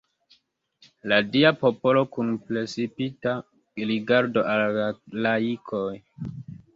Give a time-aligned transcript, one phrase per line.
[1.11, 3.33] La Dia popolo kun precipa
[3.91, 4.87] rigardo al la
[5.27, 5.85] laikoj.